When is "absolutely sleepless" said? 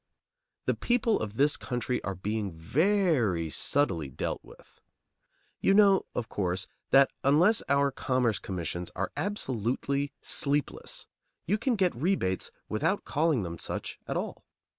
9.15-11.05